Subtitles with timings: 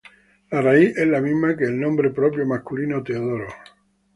[0.49, 3.45] La raíz es la misma que el nombre propio masculino Teodoro.